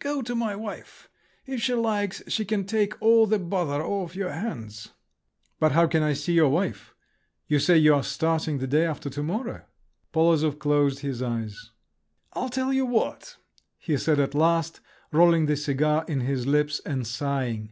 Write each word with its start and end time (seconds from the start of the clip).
"Go 0.00 0.20
to 0.20 0.34
my 0.34 0.56
wife. 0.56 1.08
If 1.46 1.62
she 1.62 1.72
likes, 1.74 2.20
she 2.26 2.44
can 2.44 2.64
take 2.64 3.00
all 3.00 3.24
the 3.24 3.38
bother 3.38 3.80
off 3.84 4.16
your 4.16 4.32
hands." 4.32 4.88
"But 5.60 5.70
how 5.70 5.86
can 5.86 6.02
I 6.02 6.12
see 6.12 6.32
your 6.32 6.48
wife? 6.48 6.92
You 7.46 7.60
say 7.60 7.78
you 7.78 7.94
are 7.94 8.02
starting 8.02 8.58
the 8.58 8.66
day 8.66 8.84
after 8.84 9.08
to 9.08 9.22
morrow?" 9.22 9.62
Polozov 10.12 10.58
closed 10.58 10.98
his 11.02 11.22
eyes. 11.22 11.70
"I'll 12.32 12.48
tell 12.48 12.72
you 12.72 12.84
what," 12.84 13.36
he 13.78 13.96
said 13.96 14.18
at 14.18 14.34
last, 14.34 14.80
rolling 15.12 15.46
the 15.46 15.54
cigar 15.56 16.04
in 16.08 16.22
his 16.22 16.48
lips, 16.48 16.80
and 16.84 17.06
sighing. 17.06 17.70